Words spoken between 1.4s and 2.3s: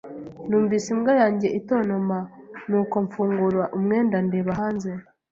itontoma,